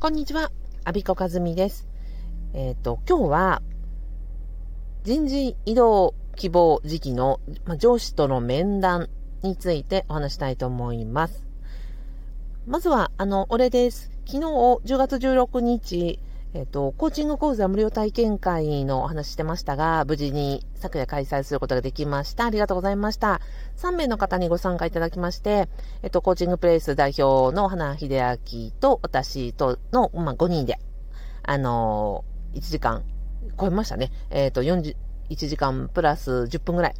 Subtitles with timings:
[0.00, 0.50] こんにちは、
[0.84, 1.86] アビコカズミです。
[2.54, 3.62] えっ、ー、と、今日は、
[5.04, 9.10] 人事異動希望時期の、ま、上司との面談
[9.42, 11.44] についてお話したいと思います。
[12.66, 14.10] まずは、あの、俺です。
[14.24, 14.46] 昨日、
[14.86, 16.18] 10月16日、
[16.52, 22.46] えっ、ー、と、コーチング講座無料体験会のお話してましたが、無事に昨夜開催することができました。
[22.46, 23.40] ありがとうございました。
[23.76, 25.68] 3名の方にご参加いただきまして、
[26.02, 30.80] えっ、ー、と、コーチングプレイス代表の花秀明と私との、まあ、5人で、
[31.44, 33.04] あのー、1時間
[33.58, 34.10] 超えましたね。
[34.30, 34.96] えっ、と、41
[35.36, 36.94] 時間プラス10分ぐらい、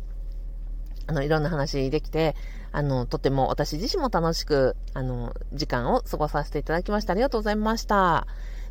[1.09, 2.37] あの、いろんな話できて、
[2.71, 7.15] あの、とても私自身も楽しく、あの、時間を過ごさせていただきました。
[7.15, 8.29] ありがとうございました。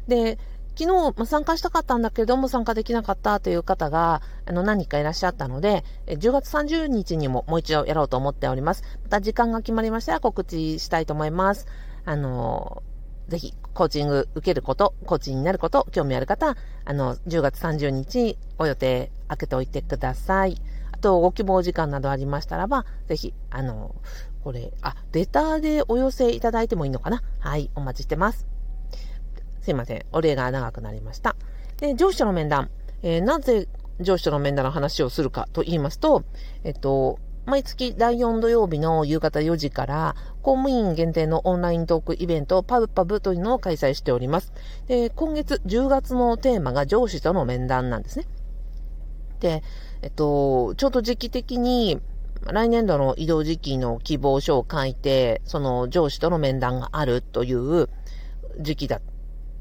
[0.08, 0.40] で、
[0.80, 8.84] 昨日、ま参加したかったんだけれども参加できなかったという方が、あの、何人かいらっしゃったので、10月30日にももう一度やろうと思っております。
[9.04, 11.68] また時間が決まりましたら告知したいと思います。
[12.06, 12.82] あの、
[13.28, 20.56] ぜひ、コーチング受けること、コーチになること、興味ある方、あの、10月30日お予定開けておいてください。
[20.94, 23.96] あと、ご希望時間などありましたらば、ぜひ、あの、
[24.46, 27.22] これ、あ、レターでお寄せいただいてもいいのかな？
[27.40, 28.59] はい、お待ちしてます。
[29.70, 30.04] すいません。
[30.12, 31.36] お礼が長くなりました。
[31.78, 32.72] で、上司との面談。
[33.04, 33.68] えー、なぜ
[34.00, 36.24] 上司との面談の話をするかと言いますと、
[36.64, 44.54] えっと、毎月第4土曜日の夕方4時から公務員限定のオンライントークイベントパブパブというのを開催しております。
[44.88, 48.26] で、今月10月のテーマが上司との面談なんですね。
[49.40, 49.62] で、
[50.02, 52.02] えっと、ちょうど時期的に
[52.42, 57.88] 来年度の移動時期の希望書を書いて、その上司との面談があるという
[58.60, 59.00] 時期だ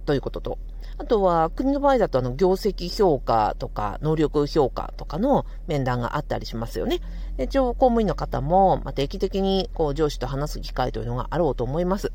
[0.09, 0.59] ということと、
[0.97, 7.00] あとは国の場合だとあの業績評価とか能力評価とかの面談があったりしますよね。
[7.37, 12.11] で一応公務員の方も、ま定期的にこう上司と話す機会というのがあろうと思います。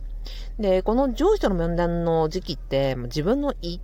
[0.58, 3.80] で、この上司との面談の時期って自分の意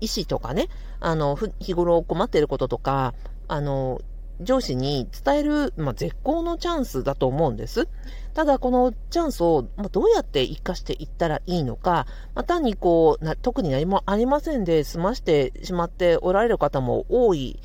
[0.00, 0.68] 思とかね、
[1.00, 3.12] あの、日頃困っていることとか、
[3.46, 4.00] あの、
[4.40, 7.88] 上司に伝える、まあ、絶好のチャンスだと思うんです。
[8.34, 17.60] ただ、このチャンスを、ま、どうやって活かしていったらいいのか、まあ、単にこうな、特に何もありませんで済ましてしまっておられる方も多い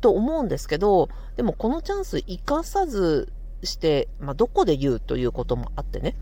[0.00, 3.32] と思うんですけど、でもこのチャンス活かさず
[3.62, 6.16] して、まあ、どこで言うということもあってね、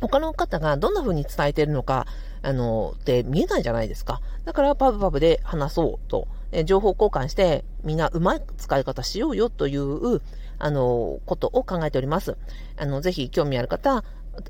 [0.00, 2.06] 他の方がどんな風に伝えているのか、
[2.42, 4.20] あの、って見えないじゃないですか。
[4.44, 10.20] だからパブパブで話そうと、え情報交換して、みんなうまい使い方しようよという、
[10.58, 12.36] あの、ことを考えております。
[12.76, 14.04] あの、ぜひ興味ある方、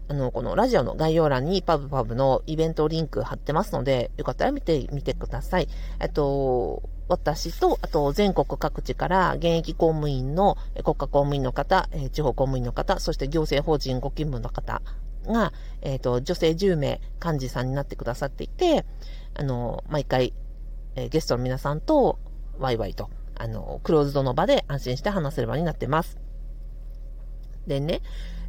[0.08, 5.68] あの、このラジオの概要欄にパブパブのイベントリンク貼ってますので、よかったら見てみてください。
[6.00, 14.82] えっと、私と、あと全国各地から現役公務員の、国家公務員の方、地方公務員の方、そして行政法人ご勤務の方
[15.26, 15.52] が、
[15.82, 18.84] えっ、と、女性10名幹事さんになってくださっていて、
[19.34, 20.32] あの、毎回、
[20.96, 22.18] え、ゲストの皆さんと
[22.58, 26.18] ワイワイと、あの、クローズドの場で安心して話せる場になってます。
[27.66, 28.00] でね、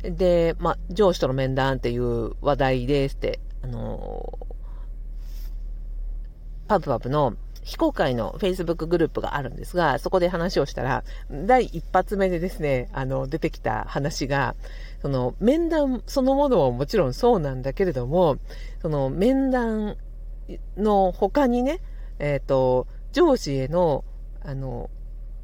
[0.03, 4.37] で、まあ、上司との面談っていう話題ですって、あの、
[6.67, 7.35] パブパブの
[7.67, 14.55] 非公開の Facebook グループがあるんですが、そこで話をしたら、第一発目でですね、あの、出てきた話が、
[15.01, 18.37] その、面談そのものはもちろんそうなんだけれども、
[18.81, 19.97] その、面談
[20.77, 21.81] の他にね、
[22.19, 24.05] えっ、ー、と、上司への、
[24.47, 24.89] あの、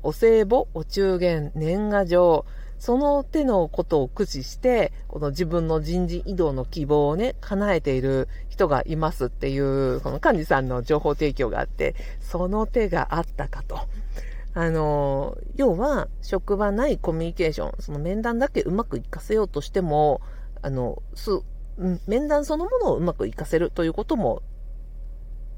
[0.02, 2.46] お歳暮、お中元、年賀状、
[2.80, 13.78] その手のことを駆使して、この自分の人事異動の希望をね、叶えている人がいますっていう、この幹事さんの情報提供があって、その手があったかと。
[14.54, 20.22] あの、要は、職場ないコミュニケーション、その面談だけうまくいかせようとしても、
[20.62, 21.30] あの、す、
[22.08, 24.44] 面談そのものをうまくいかせるということも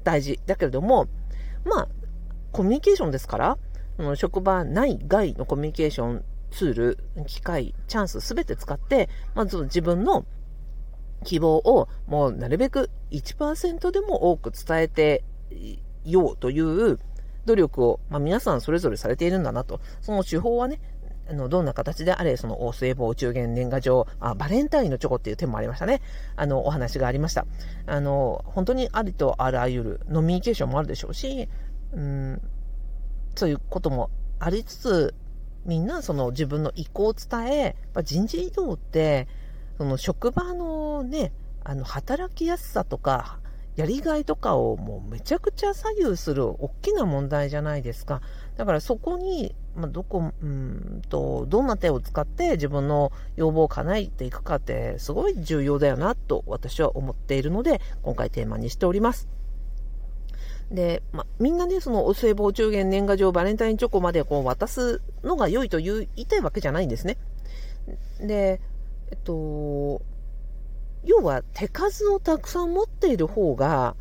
[0.02, 1.06] 大事だけれども、
[1.64, 1.88] まあ、
[2.56, 3.58] コミュニケーションですから、
[4.14, 10.24] 職場内外のコミュニケーションツール、機会、チャンスすべて使って、まず自分の
[11.22, 15.22] 希望をもうなるべく1%でも多く伝えて
[16.06, 16.98] ようという
[17.44, 19.78] 努力を、まあ、皆さんそれぞれされているんだなと。
[20.00, 20.80] その手法はね、
[21.28, 26.00] あの、どんな形であれ、その、お歳暮、お中元、年賀状、あ、バレンタインのチョコっていう手もありましたね。
[26.36, 27.46] あの、お話がありました。
[27.86, 31.48] あの、本当にありとあらゆる、ノミニケーションもあるでしょうし、
[31.96, 32.42] うん、
[33.34, 35.14] そういうこともありつつ、
[35.64, 39.26] みんなその自分の意向を伝え、人事異動って、
[39.78, 41.32] その職場のね、
[41.64, 43.40] あの、働きやすさとか、
[43.74, 48.22] やりがいとかをもうめちゃくちゃ左右する大きな問題じゃないですか。
[48.56, 59.35] だからそこにまあ、どこ、うんと、どんな手を使って自分の要望を叶えていくかってすごい重要だよなと私は思っているので、今回テーマにしております。
[60.70, 67.18] で、ま、みんなね、そのお歳暮、お中元、年賀状、バレンタインチョコまでこう渡すのが良いと言いたいわけじゃないんですね。
[68.20, 68.60] で、
[69.10, 70.02] えっと、
[71.04, 73.94] 要は手数をたくさん持っている方が、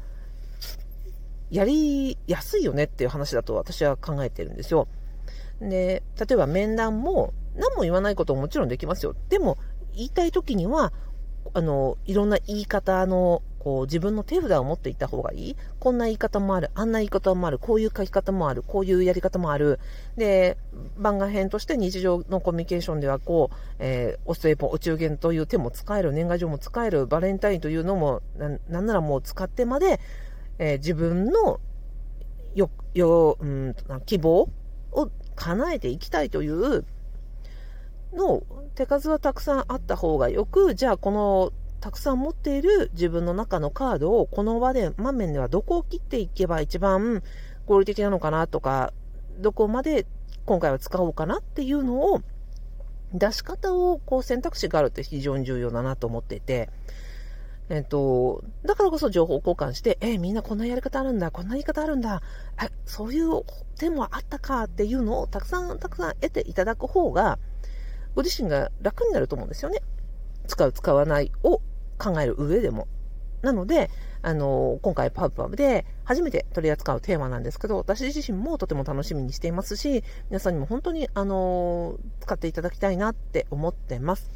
[1.51, 4.88] やりやすいよねっていう話だと私は考えてるんですよ。
[5.61, 9.15] で、例えば面談も何も言わないことももちろんできますよ。
[9.29, 9.57] でも、
[9.94, 10.91] 言いたい時には、
[11.53, 15.56] あの、いろんな言い方の、こう、自分の手札を持っていった方がいい。
[15.79, 16.69] こんな言い方もある。
[16.75, 17.57] あんな言い方もある。
[17.57, 18.62] こういう書き方もある。
[18.62, 19.79] こういうやり方もある。
[20.17, 20.56] で、
[21.00, 26.13] 番外編として日常のコミュニケーションでは、こう、えー、お歳暮、お中元という手も使える。
[26.13, 27.07] 年賀状も使える。
[27.07, 30.00] バレンタインというのも、ななんならもう使ってまで、
[30.59, 31.59] えー、自分の
[32.53, 33.75] よ、よ、うん、
[34.06, 34.47] 希望
[34.91, 36.85] を叶えていきたいという
[38.13, 38.44] の
[38.75, 41.51] 手数はたくさんあった方がよく、じゃあこの
[41.85, 47.21] たくさん持っている自分の中のカードをこの場で、場面ではどこを切っていけば一番
[47.67, 48.91] 合理的なのかなとか、
[49.37, 50.07] どこまで
[50.45, 52.23] 今回は使おうかなっていうのを
[53.13, 56.71] 出し方をこう選択肢があるって非常に重要だなと思っていて、
[57.69, 62.23] えっと、だからこそ情報交換して、えみんなこんなやり方あるんだ、こんな言い方あるんだ、
[62.63, 63.43] え、そういう
[63.77, 67.37] 手もあったかっていうのをたくさんたくさん得ていただく方が、
[68.15, 69.83] ご自身が楽になると思うんですよね。
[70.47, 71.61] 使う、使わないを
[71.97, 72.88] 考える上でも。
[73.42, 84.31] なので、あの、今回パウパブで初めて取り扱うテーマなんですけど、私自身もとても楽しみにしていますし、皆さんにも本当に、あの、使っていただきたいなって思ってます。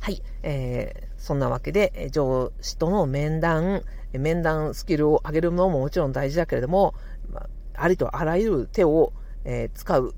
[0.00, 0.22] はい。
[0.42, 3.82] えー、そんなわけで、上司との面談、
[4.12, 6.94] 面談スキルを上げるのももちろん大事だけれども、
[7.34, 9.12] あ、ありとあらゆる手を、
[9.44, 10.14] えー、使う。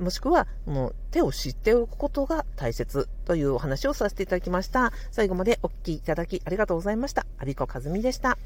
[0.00, 4.92] もしくは、もう手を知っておくことが大切というお話をさせていただきました。
[5.10, 7.26] 最後までお聞きいただきありがとうございました。
[7.38, 8.38] アビコカズミでした。